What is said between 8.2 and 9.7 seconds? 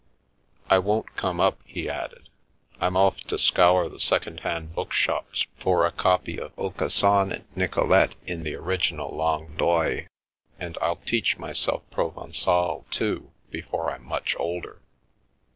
in the original Langue